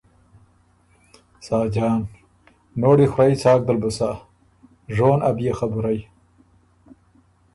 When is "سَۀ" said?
3.97-4.09